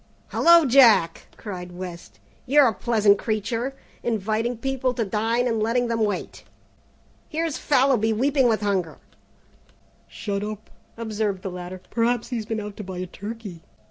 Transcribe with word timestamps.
"Hello, 0.29 0.65
Jack!" 0.65 1.27
cried 1.37 1.73
West, 1.73 2.19
"you're 2.47 2.67
a 2.67 2.73
pleasant 2.73 3.19
creature, 3.19 3.75
inviting 4.01 4.57
people 4.57 4.95
to 4.95 5.05
dine 5.05 5.47
and 5.47 5.61
letting 5.61 5.89
them 5.89 6.03
wait. 6.03 6.43
Here's 7.29 7.59
Fallowby 7.59 8.11
weeping 8.11 8.47
with 8.47 8.61
hunger" 8.61 8.97
"Shut 10.07 10.43
up," 10.43 10.71
observed 10.97 11.43
the 11.43 11.51
latter, 11.51 11.81
"perhaps 11.91 12.29
he's 12.29 12.47
been 12.47 12.59
out 12.59 12.77
to 12.77 12.83
buy 12.83 12.97
a 12.97 13.05
turkey." 13.05 13.61